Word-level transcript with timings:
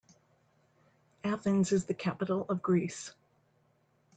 Athens 1.23 1.71
is 1.71 1.85
the 1.85 1.93
capital 1.93 2.47
of 2.49 2.63
Greece. 2.63 3.13